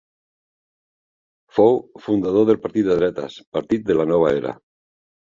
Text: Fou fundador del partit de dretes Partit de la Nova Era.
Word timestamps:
Fou 1.57 1.75
fundador 2.05 2.47
del 2.51 2.59
partit 2.63 2.87
de 2.87 2.95
dretes 3.01 3.35
Partit 3.57 3.85
de 3.91 3.99
la 3.99 4.07
Nova 4.13 4.33
Era. 4.39 4.55